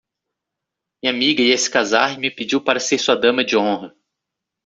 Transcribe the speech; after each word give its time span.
Minha 0.99 1.13
amiga 1.13 1.43
ia 1.43 1.55
se 1.55 1.69
casar 1.69 2.15
e 2.15 2.17
me 2.17 2.31
pediu 2.31 2.59
para 2.59 2.79
ser 2.79 2.97
sua 2.97 3.15
dama 3.15 3.45
de 3.45 3.55
honra. 3.55 3.95